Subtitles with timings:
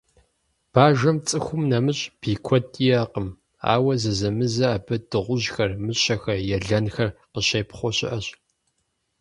[0.73, 3.27] Бажэм цӀыхум нэмыщӀ бий куэд иӀэкъым,
[3.73, 8.27] ауэ зэзэмызэ абы дыгъужьхэр, мыщэхэр, елэнхэр къыщепхъуэ щыӏэщ.